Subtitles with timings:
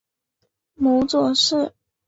[0.73, 1.75] 母左氏。